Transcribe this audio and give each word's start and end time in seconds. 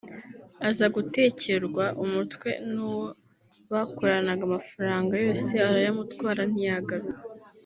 aza 0.69 0.85
gutekerwa 0.95 1.85
umutwe 2.03 2.49
n’uwo 2.71 3.05
bakoranaga 3.71 4.41
amafranga 4.49 5.13
yose 5.25 5.51
arayamutwara 5.69 6.41
ntiyagaruka 6.51 7.21